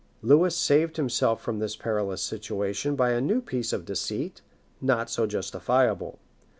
[0.23, 4.41] Lewis saved himself from this perilous situation by a new piece of deceit,
[4.81, 6.17] not so justifiable.